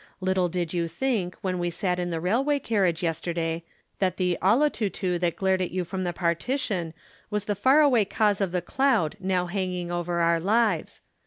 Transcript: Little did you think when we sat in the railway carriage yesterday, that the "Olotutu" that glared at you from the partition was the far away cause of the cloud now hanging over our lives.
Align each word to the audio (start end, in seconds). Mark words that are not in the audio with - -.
Little 0.19 0.49
did 0.49 0.73
you 0.73 0.87
think 0.87 1.35
when 1.43 1.59
we 1.59 1.69
sat 1.69 1.99
in 1.99 2.09
the 2.09 2.19
railway 2.19 2.57
carriage 2.57 3.03
yesterday, 3.03 3.63
that 3.99 4.17
the 4.17 4.35
"Olotutu" 4.41 5.19
that 5.19 5.35
glared 5.35 5.61
at 5.61 5.69
you 5.69 5.85
from 5.85 6.05
the 6.05 6.11
partition 6.11 6.95
was 7.29 7.45
the 7.45 7.53
far 7.53 7.81
away 7.81 8.05
cause 8.05 8.41
of 8.41 8.51
the 8.51 8.63
cloud 8.63 9.15
now 9.19 9.45
hanging 9.45 9.91
over 9.91 10.19
our 10.21 10.39
lives. 10.39 11.01